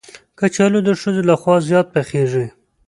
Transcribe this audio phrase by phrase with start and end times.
[0.39, 2.45] کچالو د ښځو لخوا زیات پخېږي